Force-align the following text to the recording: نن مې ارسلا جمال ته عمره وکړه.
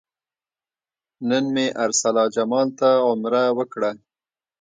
نن 1.27 1.43
مې 1.53 1.65
ارسلا 1.85 2.23
جمال 2.35 2.67
ته 2.79 2.89
عمره 3.07 3.43
وکړه. 3.57 3.91